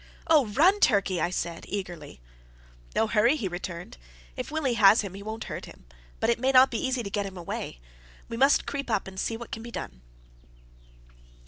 "Oh, 0.25 0.47
run, 0.47 0.79
Turkey!" 0.79 1.21
I 1.21 1.29
said, 1.29 1.63
eagerly. 1.67 2.19
"No 2.95 3.05
hurry," 3.05 3.35
he 3.35 3.47
returned. 3.47 3.97
"If 4.35 4.49
Willie 4.49 4.73
has 4.73 5.01
him, 5.01 5.13
he 5.13 5.21
won't 5.21 5.43
hurt 5.43 5.65
him, 5.65 5.85
but 6.19 6.31
it 6.31 6.39
mayn't 6.39 6.71
be 6.71 6.83
easy 6.83 7.03
to 7.03 7.09
get 7.11 7.27
him 7.27 7.37
away. 7.37 7.79
We 8.27 8.35
must 8.35 8.65
creep 8.65 8.89
up 8.89 9.07
and 9.07 9.19
see 9.19 9.37
what 9.37 9.51
can 9.51 9.61
be 9.61 9.69
done." 9.69 10.01